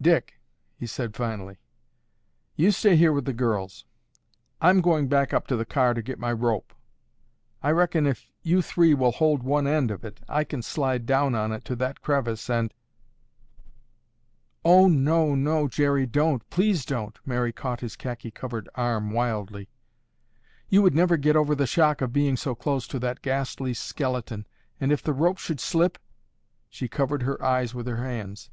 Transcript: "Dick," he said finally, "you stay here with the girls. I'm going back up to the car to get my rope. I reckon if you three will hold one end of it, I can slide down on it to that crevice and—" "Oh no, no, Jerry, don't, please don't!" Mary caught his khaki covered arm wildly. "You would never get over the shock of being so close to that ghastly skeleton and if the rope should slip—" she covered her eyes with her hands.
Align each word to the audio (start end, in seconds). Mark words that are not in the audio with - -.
"Dick," 0.00 0.40
he 0.74 0.88
said 0.88 1.14
finally, 1.14 1.60
"you 2.56 2.72
stay 2.72 2.96
here 2.96 3.12
with 3.12 3.26
the 3.26 3.32
girls. 3.32 3.84
I'm 4.60 4.80
going 4.80 5.06
back 5.06 5.32
up 5.32 5.46
to 5.46 5.56
the 5.56 5.64
car 5.64 5.94
to 5.94 6.02
get 6.02 6.18
my 6.18 6.32
rope. 6.32 6.74
I 7.62 7.70
reckon 7.70 8.04
if 8.04 8.26
you 8.42 8.60
three 8.60 8.92
will 8.92 9.12
hold 9.12 9.44
one 9.44 9.68
end 9.68 9.92
of 9.92 10.04
it, 10.04 10.18
I 10.28 10.42
can 10.42 10.62
slide 10.62 11.06
down 11.06 11.36
on 11.36 11.52
it 11.52 11.64
to 11.66 11.76
that 11.76 12.00
crevice 12.02 12.50
and—" 12.50 12.74
"Oh 14.64 14.88
no, 14.88 15.36
no, 15.36 15.68
Jerry, 15.68 16.06
don't, 16.06 16.42
please 16.50 16.84
don't!" 16.84 17.16
Mary 17.24 17.52
caught 17.52 17.82
his 17.82 17.94
khaki 17.94 18.32
covered 18.32 18.68
arm 18.74 19.12
wildly. 19.12 19.68
"You 20.70 20.82
would 20.82 20.96
never 20.96 21.16
get 21.16 21.36
over 21.36 21.54
the 21.54 21.68
shock 21.68 22.00
of 22.00 22.12
being 22.12 22.36
so 22.36 22.56
close 22.56 22.88
to 22.88 22.98
that 22.98 23.22
ghastly 23.22 23.74
skeleton 23.74 24.44
and 24.80 24.90
if 24.90 25.04
the 25.04 25.12
rope 25.12 25.38
should 25.38 25.60
slip—" 25.60 26.00
she 26.68 26.88
covered 26.88 27.22
her 27.22 27.40
eyes 27.44 27.76
with 27.76 27.86
her 27.86 28.02
hands. 28.04 28.50